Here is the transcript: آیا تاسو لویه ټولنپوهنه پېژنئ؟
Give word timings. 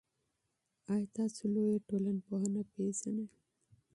آیا 0.91 1.07
تاسو 1.15 1.41
لویه 1.53 1.85
ټولنپوهنه 1.87 2.61
پېژنئ؟ 2.71 3.27